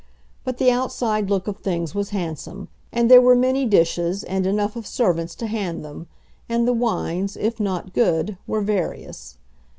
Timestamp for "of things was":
1.47-2.09